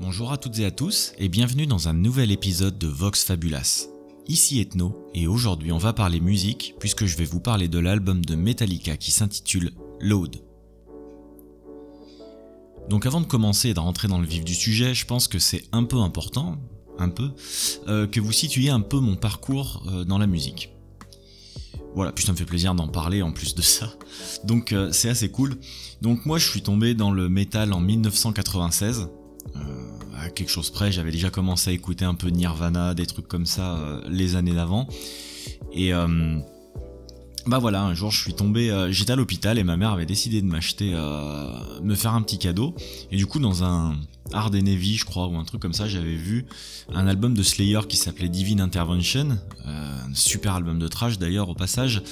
[0.00, 3.86] Bonjour à toutes et à tous et bienvenue dans un nouvel épisode de Vox Fabulas.
[4.28, 8.24] Ici Ethno et aujourd'hui on va parler musique puisque je vais vous parler de l'album
[8.24, 10.36] de Metallica qui s'intitule Load.
[12.88, 15.38] Donc avant de commencer et de rentrer dans le vif du sujet, je pense que
[15.38, 16.56] c'est un peu important,
[16.98, 17.32] un peu,
[17.86, 20.72] euh, que vous situiez un peu mon parcours euh, dans la musique.
[21.94, 23.92] Voilà, puis ça me fait plaisir d'en parler en plus de ça.
[24.44, 25.58] Donc euh, c'est assez cool.
[26.00, 29.10] Donc moi je suis tombé dans le métal en 1996.
[30.28, 34.00] Quelque chose près, j'avais déjà commencé à écouter un peu Nirvana, des trucs comme ça
[34.08, 34.86] les années d'avant.
[35.72, 35.92] Et
[37.46, 40.06] bah voilà, un jour je suis tombé, euh, j'étais à l'hôpital et ma mère avait
[40.06, 41.48] décidé de m'acheter, euh,
[41.82, 42.74] me faire un petit cadeau.
[43.10, 43.96] Et du coup dans un
[44.32, 46.44] Hard Navy je crois ou un truc comme ça, j'avais vu
[46.92, 51.48] un album de Slayer qui s'appelait Divine Intervention, euh, un super album de trash d'ailleurs
[51.48, 52.02] au passage.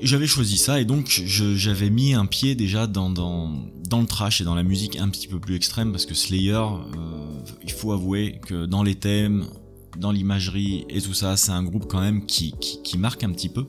[0.00, 4.54] J'avais choisi ça et donc j'avais mis un pied déjà dans, le trash et dans
[4.54, 6.62] la musique un petit peu plus extrême parce que Slayer,
[7.62, 9.46] il faut avouer que dans les thèmes,
[9.96, 12.54] dans l'imagerie et tout ça, c'est un groupe quand même qui,
[12.98, 13.66] marque un petit peu.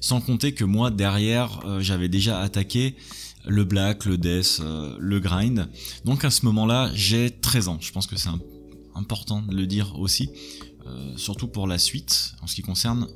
[0.00, 2.94] Sans compter que moi, derrière, euh, j'avais déjà attaqué
[3.46, 5.68] le black, le death, euh, le grind.
[6.04, 7.78] Donc à ce moment-là, j'ai 13 ans.
[7.80, 8.30] Je pense que c'est
[8.94, 10.30] important de le dire aussi,
[10.86, 13.08] euh, surtout pour la suite, en ce qui concerne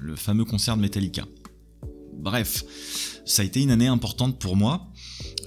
[0.00, 1.24] le fameux concert de Metallica.
[2.16, 2.64] Bref,
[3.24, 4.86] ça a été une année importante pour moi,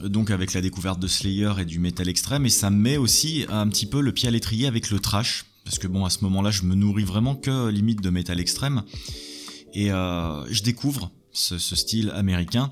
[0.04, 3.46] donc avec la découverte de Slayer et du metal extrême, et ça me met aussi
[3.50, 6.24] un petit peu le pied à l'étrier avec le trash, parce que bon, à ce
[6.24, 8.84] moment-là, je me nourris vraiment que limite de metal extrême,
[9.74, 12.72] et euh, je découvre ce, style américain,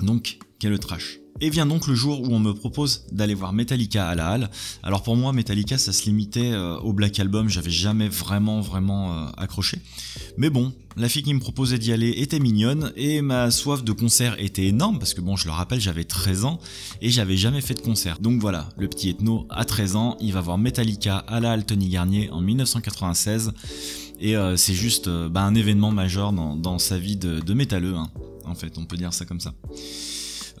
[0.00, 1.18] donc qu'est le trash?
[1.42, 4.50] Et vient donc le jour où on me propose d'aller voir Metallica à la halle.
[4.82, 9.14] Alors pour moi, Metallica, ça se limitait euh, au Black Album, j'avais jamais vraiment, vraiment
[9.14, 9.78] euh, accroché.
[10.36, 13.92] Mais bon, la fille qui me proposait d'y aller était mignonne et ma soif de
[13.92, 16.58] concert était énorme parce que bon, je le rappelle, j'avais 13 ans
[17.00, 18.18] et j'avais jamais fait de concert.
[18.18, 21.64] Donc voilà, le petit ethno à 13 ans, il va voir Metallica à la halle
[21.64, 23.52] Tony Garnier en 1996
[24.20, 28.10] et euh, c'est juste bah, un événement majeur dans, sa vie de, de métalleux, hein.
[28.44, 29.54] en fait, on peut dire ça comme ça.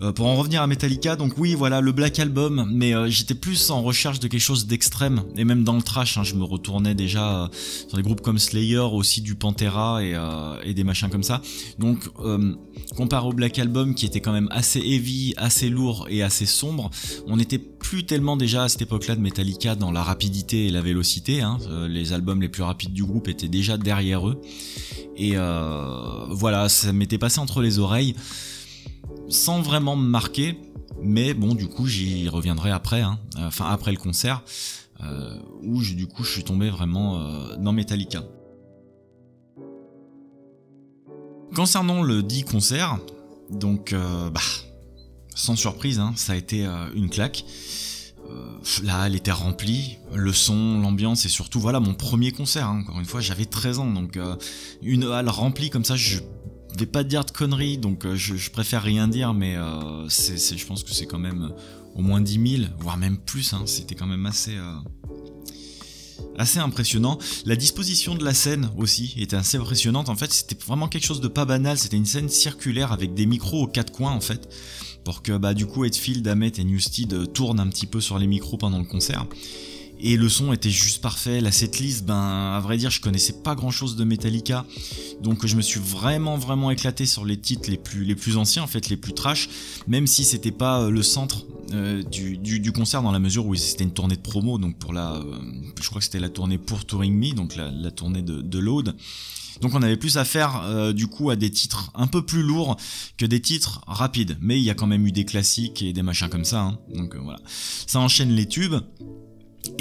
[0.02, 3.70] Euh, pour en revenir à Metallica, donc oui, voilà, le Black Album, mais j'étais plus
[3.70, 6.94] en recherche de quelque chose d'extrême, et même dans le trash, hein, je me retournais
[6.94, 7.50] déjà
[7.88, 10.16] sur des groupes comme Slayer, aussi du Pantera et,
[10.64, 11.42] et des machins comme ça.
[11.78, 12.08] Donc,
[12.96, 16.90] comparé au Black Album, qui était quand même assez heavy, assez lourd et assez sombre,
[17.26, 20.80] on était plus tellement déjà à cette époque-là de Metallica dans la rapidité et la
[20.82, 21.40] vélocité.
[21.40, 21.58] Hein.
[21.68, 24.40] Euh, les albums les plus rapides du groupe étaient déjà derrière eux.
[25.16, 28.14] Et euh, voilà, ça m'était passé entre les oreilles
[29.28, 30.58] sans vraiment me marquer.
[31.02, 33.18] Mais bon, du coup, j'y reviendrai après, hein.
[33.38, 34.42] enfin après le concert,
[35.02, 38.22] euh, où du coup je suis tombé vraiment dans Metallica.
[41.54, 42.98] Concernant le dit concert,
[43.50, 44.40] donc bah
[45.34, 47.44] sans surprise, hein, ça a été euh, une claque.
[48.28, 52.66] Euh, là, elle était remplie, le son, l'ambiance et surtout, voilà, mon premier concert.
[52.66, 52.80] Hein.
[52.82, 54.36] encore une fois, j'avais 13 ans, donc euh,
[54.82, 56.18] une halle remplie comme ça, je
[56.78, 59.56] vais pas dire de conneries, donc je, préfère rien dire, mais
[60.08, 61.52] c'est, je pense que c'est quand même
[61.94, 63.52] au moins 10 000, voire même plus.
[63.52, 63.62] Hein.
[63.66, 64.56] c'était quand même assez
[66.38, 67.18] assez impressionnant.
[67.44, 70.08] La disposition de la scène aussi était assez impressionnante.
[70.08, 71.76] En fait, c'était vraiment quelque chose de pas banal.
[71.78, 74.48] C'était une scène circulaire avec des micros aux quatre coins en fait
[75.04, 78.18] pour que bah, du coup Hetfield, Hammett et Newstead euh, tournent un petit peu sur
[78.18, 79.26] les micros pendant le concert.
[80.02, 83.54] Et le son était juste parfait, la setlist, ben à vrai dire je connaissais pas
[83.54, 84.64] grand chose de Metallica,
[85.20, 88.62] donc je me suis vraiment vraiment éclaté sur les titres les plus, les plus anciens
[88.62, 89.48] en fait, les plus trash,
[89.86, 93.84] même si c'était pas euh, le centre euh, du, concert dans la mesure où c'était
[93.84, 95.20] une tournée de promo, donc pour la,
[95.80, 98.94] je crois que c'était la tournée pour Touring Me, donc la, tournée de, de Load.
[99.60, 102.42] Donc on avait plus à faire euh, du coup à des titres un peu plus
[102.42, 102.76] lourds
[103.18, 104.38] que des titres rapides.
[104.40, 106.62] Mais il y a quand même eu des classiques et des machins comme ça.
[106.62, 106.78] Hein.
[106.94, 107.40] Donc euh, voilà.
[107.86, 108.76] Ça enchaîne les tubes.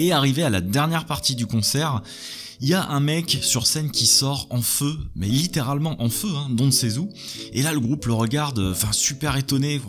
[0.02, 2.02] Et arrivé à la dernière partie du concert,
[2.62, 6.28] il y a un mec sur scène qui sort en feu, mais littéralement en feu,
[6.36, 7.10] hein, Don où.
[7.54, 9.80] Et là, le groupe le regarde, enfin super étonné,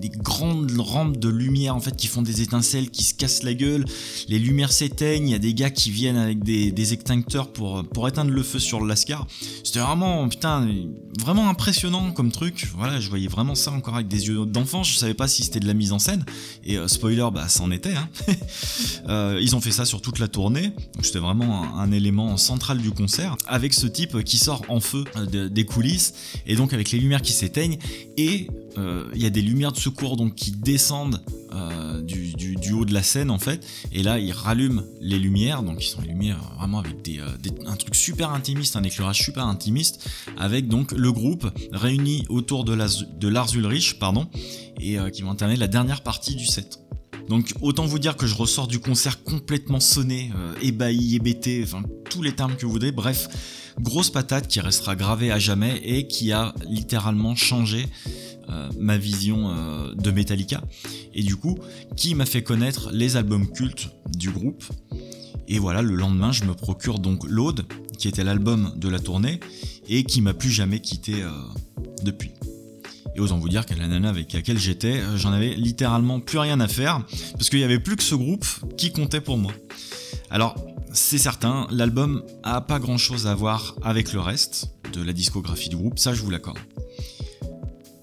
[0.00, 3.52] des grandes rampes de lumière en fait qui font des étincelles, qui se cassent la
[3.52, 3.84] gueule.
[4.28, 8.08] Les lumières s'éteignent, il y a des gars qui viennent avec des, extincteurs pour pour
[8.08, 9.26] éteindre le feu sur le lascar.
[9.62, 10.68] C'était vraiment putain,
[11.20, 12.70] vraiment impressionnant comme truc.
[12.76, 14.82] Voilà, je voyais vraiment ça encore avec des yeux d'enfant.
[14.82, 16.24] Je savais pas si c'était de la mise en scène.
[16.64, 17.94] Et euh, spoiler, bah c'en était.
[17.94, 18.08] Hein.
[19.08, 20.72] euh, ils ont fait ça sur toute la tournée.
[21.02, 25.48] C'était vraiment un élément central du concert, avec ce type qui sort en feu euh,
[25.48, 26.14] des coulisses,
[26.46, 27.78] et donc avec les lumières qui s'éteignent,
[28.16, 31.20] et euh, il y a des lumières de secours donc qui descendent
[31.52, 35.84] euh, du, haut de la scène en fait, et là ils rallument les lumières, donc
[35.84, 36.14] ils sont les
[36.56, 37.20] vraiment avec des,
[37.66, 40.08] un truc super intimiste, un éclairage super intimiste,
[40.38, 44.28] avec donc le groupe réuni autour de, la, de Lars Ulrich, pardon,
[44.80, 46.83] et qui vont entamer la dernière partie du set.
[47.28, 51.82] Donc autant vous dire que je ressors du concert complètement sonné, euh, ébahi, hébété, enfin
[52.10, 53.28] tous les termes que vous voudrez, bref,
[53.80, 57.86] grosse patate qui restera gravée à jamais et qui a littéralement changé
[58.50, 60.62] euh, ma vision euh, de Metallica.
[61.14, 61.58] Et du coup
[61.96, 64.64] qui m'a fait connaître les albums cultes du groupe?
[65.46, 67.66] Et voilà le lendemain je me procure donc l'Aude
[67.98, 69.40] qui était l'album de la tournée
[69.88, 71.14] et qui m'a plus jamais quitté
[72.02, 72.30] depuis
[73.14, 76.60] et osant vous dire qu'à la nana avec laquelle j'étais, j'en avais littéralement plus rien
[76.60, 77.02] à faire,
[77.32, 78.46] parce qu'il n'y avait plus que ce groupe
[78.76, 79.52] qui comptait pour moi.
[80.30, 80.54] Alors,
[80.92, 85.68] c'est certain, l'album a pas grand chose à voir avec le reste de la discographie
[85.68, 86.58] du groupe, ça je vous l'accorde.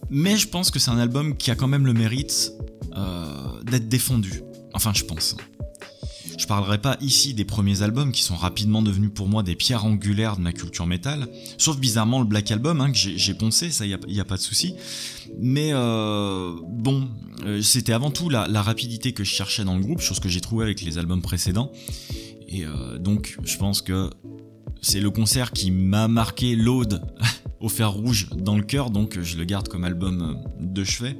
[0.09, 2.51] Mais je pense que c'est un album qui a quand même le mérite
[2.97, 4.43] euh, d'être défendu.
[4.73, 5.37] Enfin, je pense.
[6.41, 9.85] Je parlerai pas ici des premiers albums qui sont rapidement devenus pour moi des pierres
[9.85, 11.27] angulaires de ma culture métal,
[11.59, 14.73] sauf bizarrement le Black Album hein, que j'ai poncé, ça y a, pas de souci.
[15.39, 17.07] Mais euh, bon,
[17.45, 20.41] euh, c'était avant tout la, rapidité que je cherchais dans le groupe, chose que j'ai
[20.41, 21.71] trouvé avec les albums précédents.
[22.49, 22.65] Et
[22.99, 24.09] donc, je pense que
[24.81, 27.01] c'est le concert qui m'a marqué l'aude
[27.59, 31.15] au fer rouge dans le cœur, donc je le garde comme album euh, de chevet.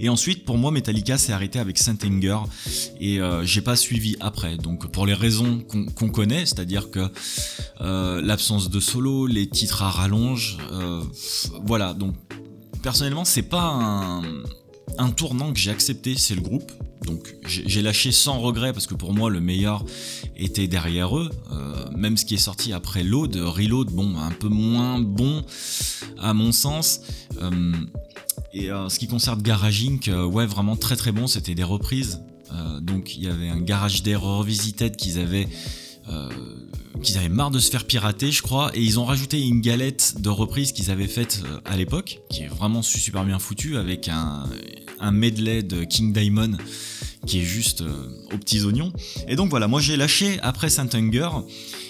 [0.00, 2.38] Et ensuite, pour moi, Metallica s'est arrêté avec Saint Anger
[3.00, 4.56] et euh, j'ai pas suivi après.
[4.56, 5.62] Donc, pour les raisons
[5.94, 7.06] qu'on connaît, c'est-à-dire que
[7.80, 10.58] euh, l'absence de solo, les titres à rallonge,
[11.64, 11.92] voilà.
[11.94, 12.14] Donc,
[12.82, 14.22] personnellement, c'est pas un,
[14.98, 16.72] un tournant que j'ai accepté, c'est le groupe.
[17.04, 19.84] Donc j'ai lâché sans regret parce que pour moi le meilleur
[20.36, 21.30] était derrière eux.
[21.52, 25.42] Euh, même ce qui est sorti après Load, Reload, bon, un peu moins bon
[26.18, 27.00] à mon sens.
[27.40, 27.72] Euh,
[28.52, 31.26] et euh, ce qui concerne Garage Inc, ouais, vraiment très très bon.
[31.26, 32.20] C'était des reprises.
[32.82, 35.48] donc il y avait un Garage Day Revisited qu'ils avaient
[37.02, 40.20] qu'ils avaient marre de se faire pirater, je crois, et ils ont rajouté une galette
[40.20, 44.44] de reprises qu'ils avaient faite à l'époque, qui est vraiment super bien foutue, avec un,
[45.00, 46.56] un medley de King Diamond
[47.26, 48.92] qui est juste euh, aux petits oignons.
[49.28, 51.28] Et donc voilà, moi j'ai lâché après Saint Hunger.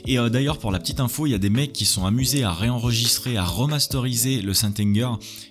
[0.06, 2.42] Et euh, d'ailleurs, pour la petite info, il y a des mecs qui sont amusés
[2.42, 5.10] à réenregistrer, à remasteriser le Saint Hunger.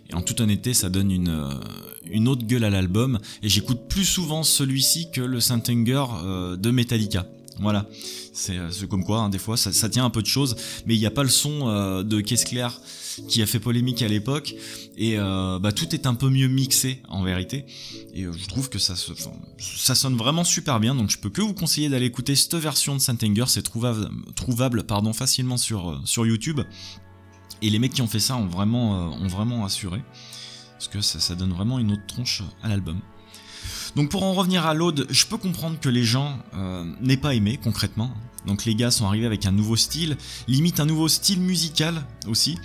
[0.10, 3.20] Et en toute honnêteté, ça donne une, euh, autre gueule à l'album.
[3.42, 6.06] Et j'écoute plus souvent celui-ci que le Saint Hunger
[6.58, 7.26] de Metallica.
[7.62, 7.88] Voilà,
[8.34, 10.56] c'est comme quoi, hein, des fois, ça, ça, tient un peu de choses,
[10.86, 12.80] mais il n'y a pas le son de Caisse Claire
[13.28, 14.56] qui a fait polémique à l'époque
[14.98, 17.66] et euh, bah, tout est un peu mieux mixé en vérité
[18.14, 21.42] et euh, je trouve que ça, ça sonne vraiment super bien donc je peux que
[21.42, 26.00] vous conseiller d'aller écouter cette version de Saint Anger c'est trouvable, pardon, facilement sur, euh,
[26.06, 26.62] sur YouTube
[27.62, 30.02] et les mecs qui ont fait ça ont vraiment, ont vraiment assuré
[30.74, 33.02] parce que ça donne vraiment une autre tronche à l'album.
[33.98, 36.40] Donc pour en revenir à l'Aude, je peux comprendre que les gens
[37.02, 38.14] n'aient pas aimé concrètement.
[38.46, 40.18] Donc les gars sont arrivés avec un nouveau style,
[40.48, 42.58] limite un nouveau style musical aussi.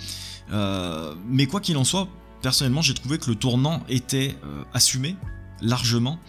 [0.51, 2.07] Euh, mais quoi qu'il en soit,
[2.41, 5.15] personnellement, j'ai trouvé que le tournant était euh, assumé
[5.61, 6.19] largement.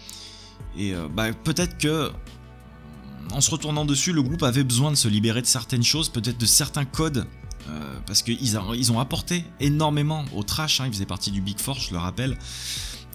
[0.77, 2.11] Et euh, bah, peut-être que
[3.33, 6.39] en se retournant dessus, le groupe avait besoin de se libérer de certaines choses, peut-être
[6.39, 7.27] de certains codes,
[8.07, 11.81] parce qu'ils ils ont apporté énormément au trash, hein, ils faisaient partie du Big Four,
[11.81, 12.39] je le rappelle.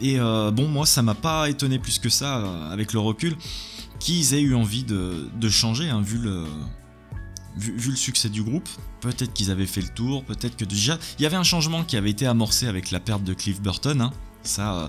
[0.02, 3.38] Et bon, moi, ça m'a pas étonné plus que ça, avec le recul,
[4.02, 6.44] qu'ils aient eu envie de, changer, hein, vu le,
[7.56, 8.68] vu, le succès du groupe,
[9.02, 11.98] peut-être qu'ils avaient fait le tour, peut-être que déjà il y avait un changement qui
[11.98, 14.02] avait été amorcé avec la perte de Cliff Burton.
[14.02, 14.12] Hein.
[14.44, 14.88] Ça, euh,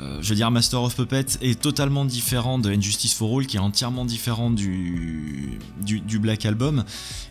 [0.00, 3.56] euh, je veux dire, Master of Puppets est totalement différent de Injustice for All, qui
[3.56, 6.84] est entièrement différent du, du, Black Album.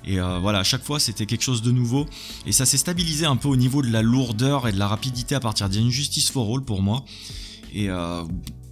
[0.06, 2.06] Et euh, voilà, à chaque fois, c'était quelque chose de nouveau.
[2.46, 5.36] Et ça s'est stabilisé un peu au niveau de la lourdeur et de la rapidité
[5.36, 7.04] à partir d'Injustice for All pour moi.
[7.74, 7.90] Et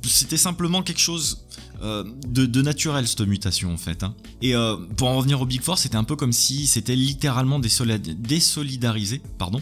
[0.04, 1.47] c'était simplement quelque chose
[1.84, 4.04] euh, de, naturel cette mutation en fait.
[4.04, 4.16] Hein.
[4.42, 7.60] Et euh, pour en revenir au Big Four, c'était un peu comme si c'était littéralement
[7.60, 9.62] désolidarisé, pardon,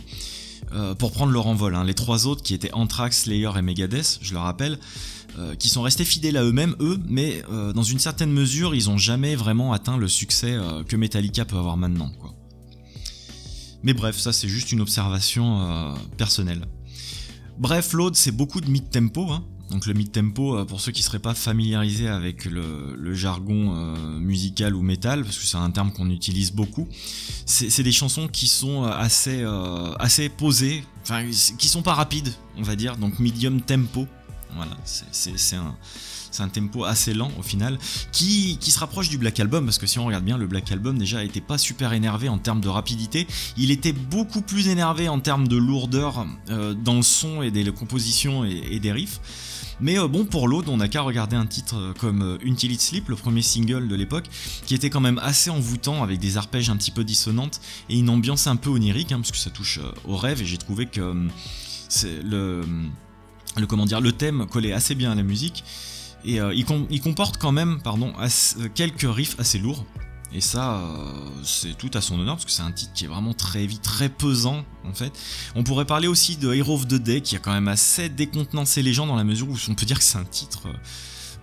[0.74, 1.76] euh, pour prendre leur envol.
[1.76, 1.84] Hein.
[1.84, 4.80] Les trois autres qui étaient Anthrax, Slayer et Megadeth, je le rappelle,
[5.60, 9.36] qui sont restés fidèles à eux-mêmes, eux, mais dans une certaine mesure, ils ont jamais
[9.36, 10.58] vraiment atteint le succès
[10.88, 12.10] que Metallica peut avoir maintenant.
[13.84, 16.66] Mais bref, ça c'est juste une observation personnelle.
[17.58, 21.20] Bref, l'autre c'est beaucoup de mid-tempo, hein, donc le mid-tempo, euh, pour ceux qui seraient
[21.20, 26.10] pas familiarisés avec le, jargon euh, musical ou métal, parce que c'est un terme qu'on
[26.10, 26.88] utilise beaucoup,
[27.46, 29.44] c'est des chansons qui sont euh, assez,
[30.00, 31.24] assez posées, enfin
[31.58, 34.08] qui sont pas rapides, on va dire, donc medium tempo.
[34.56, 37.78] Voilà, c'est un, tempo assez lent au final,
[38.12, 40.98] qui, se rapproche du Black Album, parce que si on regarde bien, le Black Album
[40.98, 45.20] déjà était pas super énervé en termes de rapidité, il était beaucoup plus énervé en
[45.20, 49.20] termes de lourdeur dans le son et des compositions et des riffs.
[49.82, 52.72] Mais euh, bon, pour l'autre, on n'a qu'à regarder un titre euh, comme euh, Until
[52.72, 54.26] It Sleep, le premier single de l'époque,
[54.66, 58.10] qui était quand même assez envoûtant avec des arpèges un petit peu dissonantes et une
[58.10, 60.42] ambiance un peu onirique, hein, parce que ça touche au rêve.
[60.42, 61.28] Et j'ai trouvé que
[62.24, 62.62] le
[63.58, 65.64] le thème collait assez bien à la musique.
[66.26, 68.14] Et il, il, comporte quand même, pardon,
[68.74, 69.86] quelques riffs assez lourds.
[70.34, 71.12] Et ça, euh,
[71.44, 73.82] c'est tout à son honneur parce que c'est un titre qui est vraiment très vite,
[73.82, 75.14] très pesant en fait.
[75.56, 78.82] On pourrait parler aussi de Hero of the Day qui a quand même assez décontenancé
[78.82, 80.74] les gens dans la mesure où on peut dire que c'est un titre euh,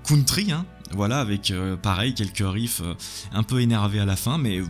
[0.06, 2.82] country, hein, voilà, avec euh, pareil quelques riffs
[3.32, 4.60] un peu énervés à la fin, mais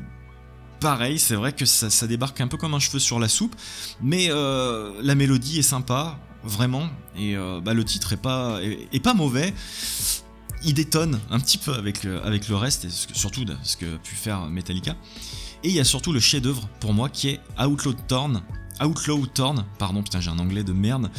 [0.79, 3.57] pareil, c'est vrai que ça, débarque un peu comme un cheveu sur la soupe,
[4.03, 9.55] mais la mélodie est sympa, vraiment, et bah, le titre est pas, est pas mauvais
[10.65, 13.97] il détonne un petit peu avec le, avec le reste, et surtout de ce que
[13.97, 14.97] a pu faire Metallica.
[15.65, 18.43] Et il y a surtout le chef-d'œuvre pour moi qui est Outlaw Torn.
[18.83, 21.11] Outlaw Torn, pardon, putain, j'ai un anglais de merde.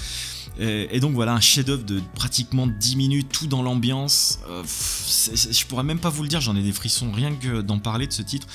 [0.60, 4.40] Et, donc voilà, un chef-d'œuvre de pratiquement 10 minutes, tout dans l'ambiance.
[4.50, 7.80] Euh, je pourrais même pas vous le dire, j'en ai des frissons rien que d'en
[7.80, 8.48] parler de ce titre.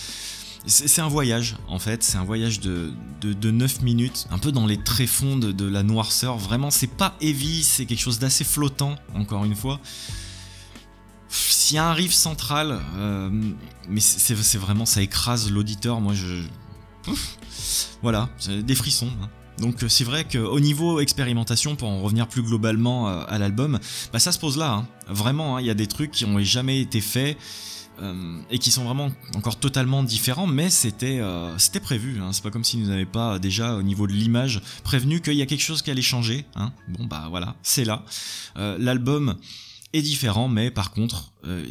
[0.67, 4.67] C'est un voyage en fait, c'est un voyage de, de, 9 minutes, un peu dans
[4.67, 6.37] les tréfonds de, de la noirceur.
[6.37, 9.81] Vraiment, c'est pas heavy, c'est quelque chose d'assez flottant, encore une fois.
[11.29, 13.31] S'il y a un riff central, euh,
[13.89, 16.01] mais c'est vraiment, ça écrase l'auditeur.
[16.01, 16.43] Moi, je.
[18.03, 19.11] voilà, des frissons.
[19.23, 19.29] Hein.
[19.59, 23.79] Donc euh, c'est vrai qu'au niveau expérimentation, pour en revenir plus globalement euh, à l'album,
[24.13, 24.73] bah ça se pose là.
[24.73, 24.89] Hein.
[25.09, 27.37] Vraiment, hein, il y a des trucs qui n'ont jamais été faits
[28.53, 31.21] et qui sont vraiment encore totalement différents, mais c'était
[31.57, 32.21] c'était prévu.
[32.31, 35.47] C'est pas comme s'ils nous pas déjà au niveau de l'image prévenu qu'il y a
[35.47, 36.47] quelque chose qui allait changer.
[36.87, 38.05] Bon bah voilà, c'est là.
[38.55, 39.35] L'album
[39.93, 41.65] est différent, mais par contre, euh,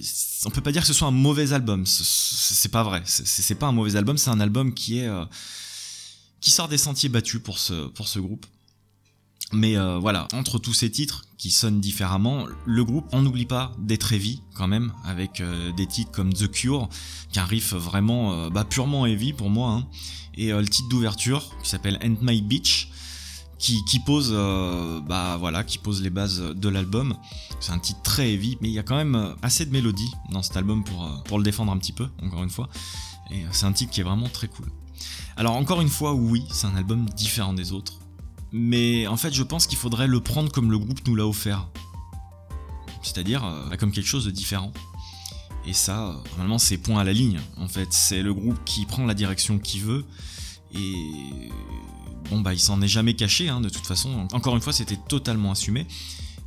[0.45, 1.85] on peut pas dire que ce soit un mauvais album.
[1.85, 3.03] C'est pas vrai.
[3.05, 4.17] C'est pas un mauvais album.
[4.17, 5.25] C'est un album qui est euh,
[6.41, 8.45] qui sort des sentiers battus pour ce pour ce groupe.
[9.53, 13.71] Mais euh, voilà, entre tous ces titres qui sonnent différemment, le groupe, on n'oublie pas
[13.77, 15.41] d'être heavy quand même, avec
[15.77, 16.89] des titres comme The Cure,
[17.31, 19.87] qui est un riff vraiment bah, purement heavy pour moi, hein.
[20.33, 22.89] et le titre d'ouverture qui s'appelle End My Beach,
[23.57, 27.15] qui, pose euh, bah voilà qui pose les bases de l'album.
[27.59, 30.11] C'est un titre très heavy mais il y a quand même euh, assez de mélodie
[30.29, 32.69] dans cet album pour, euh, pour le défendre un petit peu encore une fois.
[33.31, 34.67] Et c'est un titre qui est vraiment très cool.
[35.35, 37.99] Alors encore une fois oui c'est un album différent des autres.
[38.51, 41.67] Mais en fait je pense qu'il faudrait le prendre comme le groupe nous l'a offert.
[43.01, 44.71] C'est-à-dire bah, comme quelque chose de différent.
[45.65, 47.91] Et ça normalement c'est point à la ligne en fait.
[47.91, 50.05] C'est le groupe qui prend la direction qu'il veut.
[50.73, 51.49] Et
[52.29, 54.27] bon bah il s'en est jamais caché hein, de toute façon.
[54.33, 55.87] Encore une fois, c'était totalement assumé.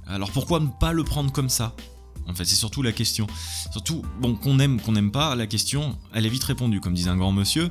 [0.07, 1.75] Alors pourquoi ne pas le prendre comme ça?
[2.29, 3.27] En fait, c'est surtout la question.
[3.73, 7.11] Surtout, bon, qu'on aime, qu'on n'aime pas, la question, elle est vite répondue, comme disait
[7.11, 7.71] un grand monsieur.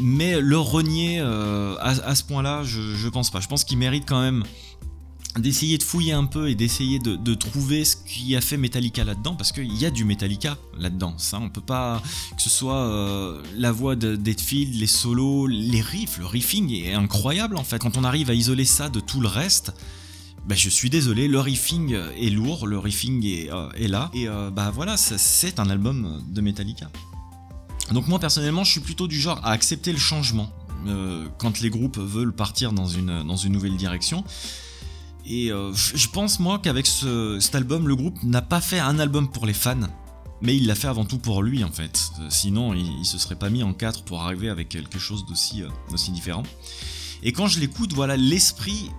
[0.00, 3.40] Mais le renier euh, à, ce point-là, je, je pense pas.
[3.40, 4.44] Je pense qu'il mérite quand même
[5.38, 9.34] d'essayer de fouiller un peu et d'essayer de, trouver ce qui a fait Metallica là-dedans,
[9.34, 11.14] parce qu'il y a du Metallica là-dedans.
[11.18, 12.02] Ça, on peut pas
[12.36, 17.56] que ce soit euh, la voix d'Edfield, les solos, les riffs, le riffing est incroyable
[17.56, 17.78] en fait.
[17.78, 19.72] Quand on arrive à isoler ça de tout le reste.
[20.46, 24.48] Bah, je suis désolé, le riffing est lourd, le riffing est, euh, là, et euh,
[24.52, 26.88] bah voilà, c'est un album de Metallica.
[27.90, 30.50] Donc moi personnellement, je suis plutôt du genre à accepter le changement
[31.38, 34.22] quand les groupes veulent partir dans une, dans une nouvelle direction.
[35.28, 39.28] Et euh, je pense moi qu'avec cet album, le groupe n'a pas fait un album
[39.28, 39.88] pour les fans,
[40.40, 42.10] mais il l'a fait avant tout pour lui en fait.
[42.20, 45.62] Euh, sinon, il, se serait pas mis en quatre pour arriver avec quelque chose d'aussi
[45.62, 46.44] euh, différent.
[47.22, 48.90] Et quand je l'écoute, voilà, l'esprit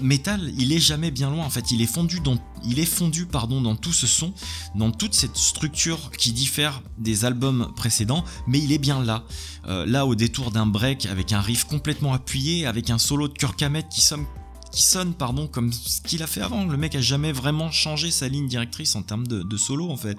[0.00, 1.44] métal, il est jamais bien loin.
[1.44, 4.34] En fait, il est fondu dans, il est fondu pardon dans tout ce son,
[4.76, 9.24] dans toute cette structure qui diffère des albums précédents, mais il est bien là,
[9.66, 13.60] là au détour d'un break avec un riff complètement appuyé, avec un solo de Kirk
[13.62, 14.26] Hammett qui sonne
[14.74, 16.64] qui sonne pardon comme ce qu'il a fait avant.
[16.64, 20.18] Le mec a jamais vraiment changé sa ligne directrice en termes de, solo en fait.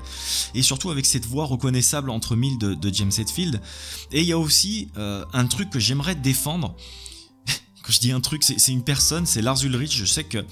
[0.56, 3.62] Et surtout avec cette voix reconnaissable entre mille de, James Hetfield.
[4.12, 6.76] Et il y a aussi euh, un truc que j'aimerais défendre.
[7.84, 9.96] Quand je dis un truc, c'est une personne, c'est Lars Ulrich.
[9.96, 10.46] Je sais que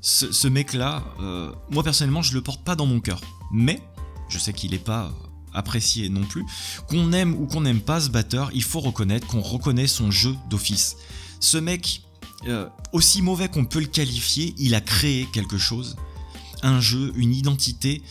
[0.00, 3.20] ce, mec-là, euh, moi personnellement, je le porte pas dans mon cœur.
[3.52, 3.80] Mais
[4.28, 5.12] je sais qu'il est pas
[5.52, 6.44] apprécié non plus.
[6.88, 10.34] Qu'on aime ou qu'on n'aime pas ce batteur, il faut reconnaître qu'on reconnaît son jeu
[10.50, 10.96] d'office.
[11.38, 12.02] Ce mec,
[12.46, 15.96] euh, aussi mauvais qu'on peut le qualifier, il a créé quelque chose,
[16.62, 18.02] un jeu, une identité,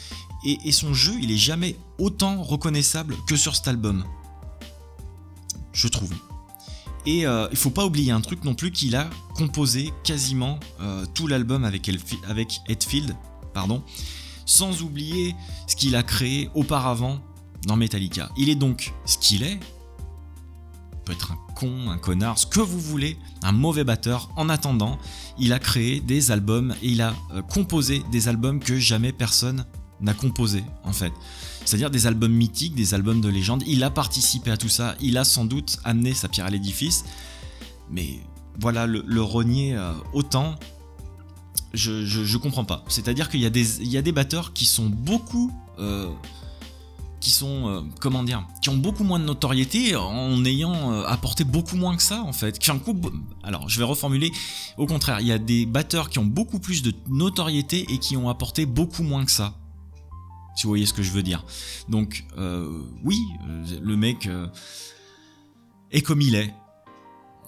[0.46, 4.04] et, son jeu, il est jamais autant reconnaissable que sur cet album.
[5.72, 6.14] Je trouve.
[7.06, 11.06] Et euh, il faut pas oublier un truc non plus qu'il a composé quasiment euh,
[11.14, 11.90] tout l'album avec,
[12.28, 13.16] avec Hetfield,
[13.54, 13.84] pardon,
[14.46, 15.34] sans oublier
[15.68, 17.20] ce qu'il a créé auparavant
[17.66, 18.30] dans Metallica.
[18.38, 19.60] Il est donc ce qu'il est,
[21.06, 24.30] peut être un con, un connard, ce que vous voulez, un mauvais batteur.
[24.36, 24.98] En attendant,
[25.38, 29.66] il a créé des albums et il a euh, composé des albums que jamais personne
[30.02, 31.14] n'a composé en fait.
[31.66, 33.64] C'est-à-dire des albums mythiques, des albums de légende.
[33.68, 37.06] Il a participé à tout ça, il a sans doute amené sa pierre à l'édifice.
[37.90, 38.20] Mais
[38.60, 40.56] voilà, le, renier euh, autant,
[41.74, 42.84] je, je, comprends pas.
[42.88, 45.52] C'est-à-dire qu'il y, a des, il y a des batteurs qui sont beaucoup.
[45.80, 46.10] Euh,
[47.24, 47.70] qui sont.
[47.70, 51.96] Euh, comment dire Qui ont beaucoup moins de notoriété en ayant euh, apporté beaucoup moins
[51.96, 52.60] que ça, en fait.
[52.60, 53.00] Qui coup,
[53.44, 54.30] alors, je vais reformuler.
[54.78, 58.18] Au contraire, il y a des batteurs qui ont beaucoup plus de notoriété et qui
[58.18, 59.56] ont apporté beaucoup moins que ça.
[60.58, 61.46] Si vous voyez ce que je veux dire.
[61.88, 62.26] Donc,
[63.04, 63.18] oui,
[63.82, 64.30] le mec
[65.92, 66.54] est comme il est.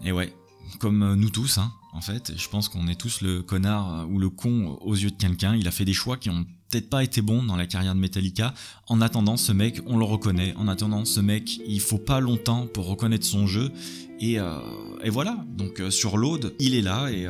[0.03, 0.34] Et ouais,
[0.79, 2.34] comme nous tous, hein en fait.
[2.36, 5.55] Je pense qu'on est tous le connard euh, ou le con aux yeux de quelqu'un.
[5.55, 6.46] Il a fait des choix qui ont
[6.82, 8.53] pas été bons dans la carrière de Metallica.
[8.88, 10.53] En attendant, ce mec, on le reconnaît.
[10.58, 13.72] En attendant, ce mec, il faut pas longtemps pour reconnaître son jeu.
[14.20, 14.60] Et, euh,
[15.08, 15.46] voilà.
[15.58, 17.27] Donc euh, sur l'Aude, il est là et,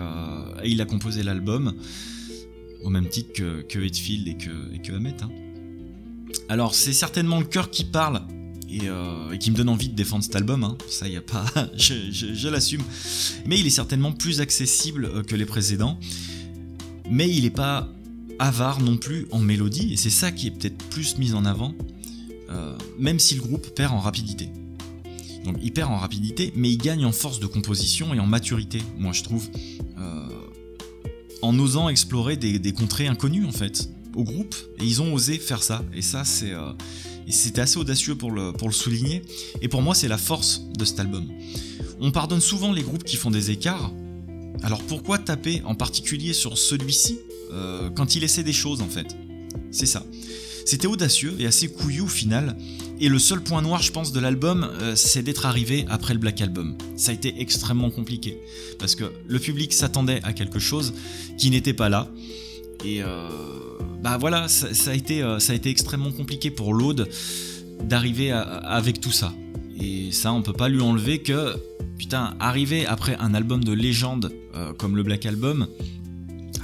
[0.69, 1.73] il a composé l'album
[2.83, 5.13] au même titre que, que et que, et.
[5.21, 5.29] Hein.
[6.49, 8.21] Alors c'est certainement le cœur qui parle
[8.83, 10.63] euh, et, qui me donne envie de défendre cet album.
[10.63, 10.77] Hein.
[10.89, 11.45] Ça, y a pas,
[11.77, 12.81] je, l'assume.
[13.45, 15.99] Mais il est certainement plus accessible euh, que les précédents.
[17.09, 17.89] Mais il n'est pas
[18.39, 21.73] avare non plus en mélodie, et c'est ça qui est peut-être plus mis en avant,
[22.49, 24.49] euh, même si le groupe perd en rapidité.
[25.43, 28.81] Donc il perd en rapidité, mais il gagne en force de composition et en maturité,
[28.97, 29.47] moi je trouve,
[31.41, 35.61] en osant explorer des, contrées inconnues en fait, au groupe, et ils ont osé faire
[35.61, 36.53] ça, et ça c'est
[37.29, 39.23] c'était assez audacieux pour le souligner.
[39.61, 41.27] Et pour moi, c'est la force de cet album.
[41.99, 43.91] On pardonne souvent les groupes qui font des écarts.
[44.63, 47.19] Alors pourquoi taper en particulier sur celui-ci?
[47.51, 49.15] Euh, quand il essaie des choses en fait
[49.71, 50.05] C'est ça.
[50.65, 52.57] C'était audacieux et assez couillu au final.
[52.99, 56.19] Et le seul point noir, je pense, de l'album, euh, c'est d'être arrivé après le
[56.19, 56.75] Black Album.
[56.95, 58.39] Ça a été extrêmement compliqué.
[58.79, 60.93] Parce que le public s'attendait à quelque chose
[61.37, 62.07] qui n'était pas là.
[62.83, 63.29] Et euh,
[64.01, 65.21] bah voilà, ça, a été,
[65.69, 67.09] extrêmement compliqué pour l'Aude
[67.83, 69.33] d'arriver avec tout ça.
[69.79, 71.55] Et ça, on peut pas lui enlever que,
[71.97, 74.31] putain, arriver après un album de légende
[74.77, 75.67] comme le Black Album,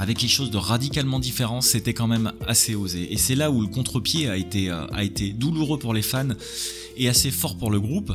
[0.02, 3.14] avec quelque chose de radicalement différent, c'était quand même assez osé.
[3.14, 6.30] Et c'est là où le contre-pied a été, a été douloureux pour les fans
[6.98, 8.12] et assez fort pour le groupe.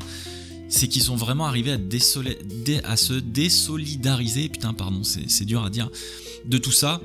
[0.69, 1.79] C'est qu'ils sont vraiment arrivés
[2.83, 5.89] à, se désolidariser, putain, pardon, c'est dur à dire,
[6.45, 7.01] de tout ça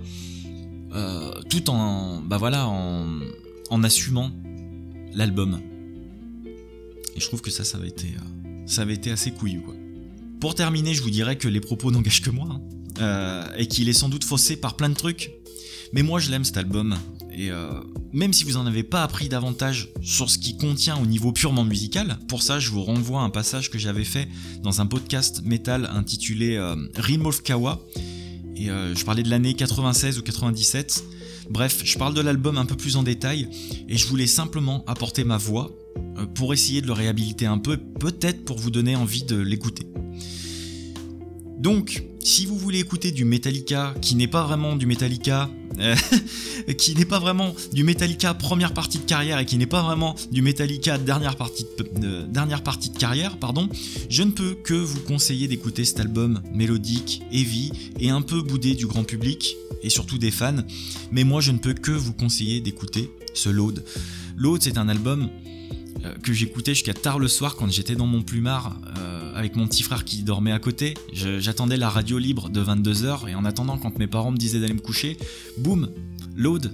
[0.96, 4.32] euh, tout en, bah voilà, en, assumant
[5.13, 5.62] l'album.
[7.15, 9.62] Et je trouve que ça, ça avait été, euh, assez couillu.
[10.39, 12.62] Pour terminer, je vous dirais que les propos n'engagent que moi, hein.
[13.02, 15.32] Euh, et qu'il est sans doute faussé par plein de trucs.
[15.94, 16.96] Mais moi, je l'aime cet album,
[17.38, 17.50] et
[18.14, 21.66] même si vous en avez pas appris davantage sur ce qu'il contient au niveau purement
[21.66, 24.30] musical, pour ça, je vous renvoie à un passage que j'avais fait
[24.64, 26.58] dans un podcast metal intitulé
[26.96, 27.82] Rim of Kawa
[28.62, 31.04] et euh, je parlais de l'année 96 ou 97.
[31.50, 33.48] Bref, je parle de l'album un peu plus en détail
[33.90, 35.72] et je voulais simplement apporter ma voix
[36.18, 39.88] euh, pour essayer de le réhabiliter un peu, peut-être pour vous donner envie de l'écouter.
[41.62, 45.47] Donc, si vous voulez écouter du Metallica qui n'est pas vraiment du Metallica,
[45.78, 45.95] euh,
[46.80, 50.15] qui n'est pas vraiment du Metallica première partie de carrière et qui n'est pas vraiment
[50.32, 53.69] du Metallica dernière partie de, carrière, pardon,
[54.10, 58.74] je ne peux que vous conseiller d'écouter cet album mélodique, heavy et un peu boudé
[58.74, 60.63] du grand public et surtout des fans.
[61.12, 63.84] Mais moi, je ne peux que vous conseiller d'écouter ce Load.
[64.36, 65.30] Load, c'est un album
[66.06, 68.76] euh, que j'écoutais jusqu'à tard le soir quand j'étais dans mon plumard.
[68.97, 70.94] Euh, avec mon petit frère qui dormait à côté.
[71.13, 74.74] J'attendais la radio libre de 22h et en attendant, quand mes parents me disaient d'aller
[74.74, 75.17] me coucher,
[75.58, 75.89] boum,
[76.36, 76.72] load,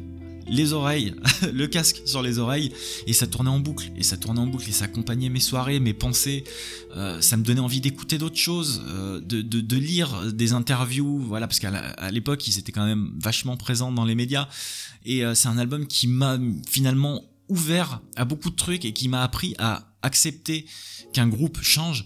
[0.50, 1.14] les oreilles,
[1.54, 2.72] le casque sur les oreilles,
[3.06, 5.80] et ça tournait en boucle, et ça tournait en boucle, et ça accompagnait mes soirées,
[5.80, 6.44] mes pensées,
[6.96, 11.48] euh, ça me donnait envie d'écouter d'autres choses, euh, de, de, lire des interviews, voilà,
[11.48, 14.48] parce qu'à l'époque, ils étaient quand même vachement présents dans les médias,
[15.06, 19.10] et euh, c'est un album qui m'a finalement ouvert à beaucoup de trucs, et qui
[19.10, 20.66] m'a appris à accepter
[21.14, 22.06] qu'un groupe change,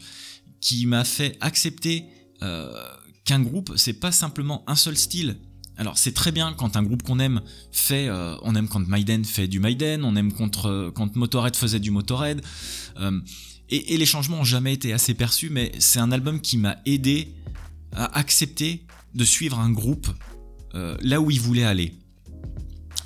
[0.61, 2.05] qui m'a fait accepter
[2.43, 2.71] euh,
[3.25, 5.37] qu'un groupe, c'est pas simplement un seul style.
[5.77, 9.25] Alors c'est très bien quand un groupe qu'on aime fait, euh, on aime quand Maiden
[9.25, 12.41] fait du Maiden, on aime quand, euh, quand Motorhead faisait du Motorhead,
[13.69, 16.77] et, et, les changements ont jamais été assez perçus, mais c'est un album qui m'a
[16.85, 17.33] aidé
[17.93, 20.07] à accepter de suivre un groupe
[20.73, 22.00] là où il voulait aller.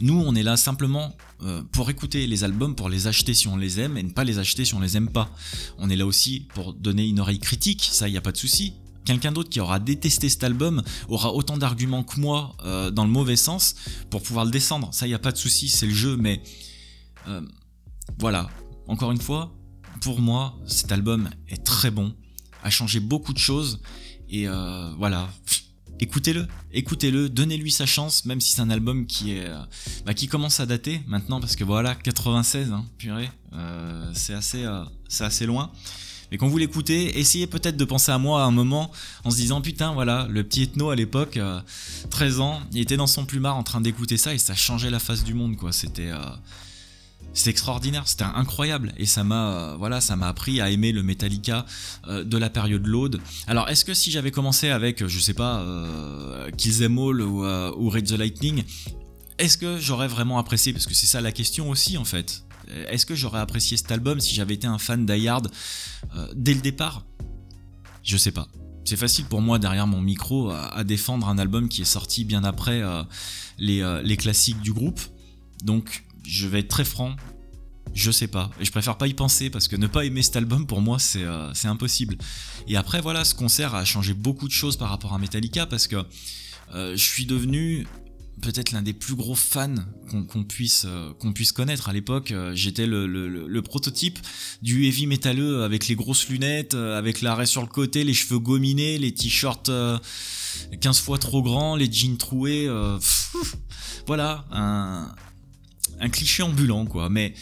[0.02, 3.56] Nous, on est là simplement euh, pour écouter les albums, pour les acheter si on
[3.56, 5.30] les aime et ne pas les acheter si on les aime pas.
[5.78, 8.74] On est là aussi pour donner une oreille critique, ça y a pas de souci.
[9.06, 13.12] Quelqu'un d'autre qui aura détesté cet album aura autant d'arguments que moi euh, dans le
[13.12, 13.76] mauvais sens
[14.10, 14.90] pour pouvoir le descendre.
[14.94, 16.18] Ça y a pas de souci, c'est le jeu.
[16.18, 16.42] Mais
[17.28, 17.42] euh,
[18.20, 18.50] voilà,
[18.88, 19.56] encore une fois,
[20.02, 22.14] pour moi, cet album est très bon,
[22.64, 23.82] a changé beaucoup de choses
[24.28, 24.48] et
[24.98, 25.30] voilà
[26.00, 29.60] écoutez-le, écoutez-le, donnez-lui sa chance, même si c'est un album qui est, euh,
[30.06, 34.64] bah, qui commence à dater maintenant parce que voilà, 96, hein, purée, euh, c'est assez,
[34.64, 34.84] euh,
[35.20, 35.72] assez loin.
[36.32, 38.92] Mais quand vous l'écoutez, essayez peut-être de penser à moi à un moment
[39.24, 41.40] en se disant putain voilà, le petit ethno à l'époque,
[42.10, 45.00] 13 ans, il était dans son plumard en train d'écouter ça et ça changeait la
[45.00, 45.72] face du monde quoi.
[45.72, 46.10] C'était
[47.36, 51.04] c'était extraordinaire, c'était incroyable et ça m'a euh, voilà, ça m'a appris à aimer le
[51.04, 51.66] Metallica
[52.08, 53.20] euh, de la période load.
[53.46, 57.46] Alors est-ce que si j'avais commencé avec je sais pas euh, Kill Them All ou,
[57.46, 58.64] ou Raid the Lightning,
[59.38, 62.44] est-ce que j'aurais vraiment apprécié parce que c'est ça la question aussi en fait.
[62.90, 65.44] Est-ce que j'aurais apprécié cet album si j'avais été un fan d'Hard
[66.34, 67.06] dès le départ?
[68.02, 68.48] Je sais pas.
[68.86, 72.44] C'est facile pour moi derrière mon micro à, défendre un album qui est sorti bien
[72.44, 72.82] après
[73.60, 75.00] les, les classiques du groupe.
[75.64, 77.16] Donc je vais être très franc,
[77.96, 78.52] je sais pas.
[78.60, 81.00] Et je préfère pas y penser parce que ne pas aimer cet album pour moi
[81.00, 82.18] c'est euh, impossible.
[82.68, 85.88] Et après voilà, ce concert a changé beaucoup de choses par rapport à Metallica parce
[85.88, 85.96] que
[86.74, 87.88] euh, je suis devenu
[88.42, 89.76] peut-être l'un des plus gros fans
[90.30, 91.88] qu'on puisse, euh, puisse connaître.
[91.88, 94.20] À l'époque, j'étais le, prototype
[94.62, 98.98] du heavy métalleux avec les grosses lunettes, avec l'arrêt sur le côté, les cheveux gominés,
[98.98, 99.72] les t-shirts
[100.82, 102.70] 15 fois trop grands, les jeans troués.
[104.06, 105.16] voilà, un,
[106.00, 107.10] un cliché ambulant, quoi.
[107.10, 107.34] Mais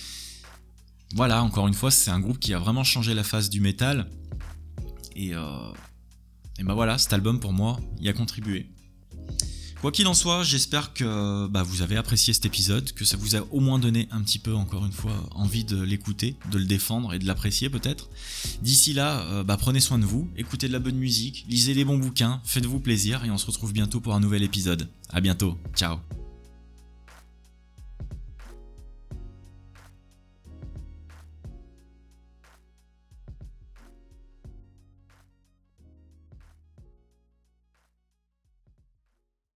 [1.15, 4.09] voilà, encore une fois, c'est un groupe qui a vraiment changé la face du métal.
[5.15, 5.71] Et, euh,
[6.59, 8.67] et bah voilà, cet album pour moi y a contribué.
[9.83, 13.35] Quoi qu'il en soit, j'espère que bah, vous avez apprécié cet épisode, que ça vous
[13.35, 16.63] a au moins donné un petit peu, encore une fois, envie de l'écouter, de le
[16.63, 18.07] défendre et de l'apprécier peut-être.
[18.61, 21.83] D'ici là, euh, bah, prenez soin de vous, écoutez de la bonne musique, lisez les
[21.83, 24.87] bons bouquins, faites-vous plaisir et on se retrouve bientôt pour un nouvel épisode.
[25.09, 25.97] A bientôt, ciao